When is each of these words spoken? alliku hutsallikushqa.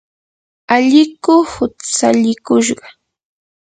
alliku 0.75 1.35
hutsallikushqa. 1.51 2.85